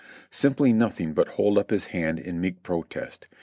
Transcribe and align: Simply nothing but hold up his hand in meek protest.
Simply 0.31 0.73
nothing 0.73 1.13
but 1.13 1.27
hold 1.27 1.59
up 1.59 1.69
his 1.69 1.85
hand 1.93 2.17
in 2.19 2.41
meek 2.41 2.63
protest. 2.63 3.27